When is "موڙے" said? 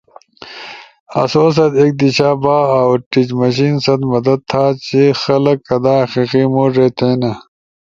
6.53-6.87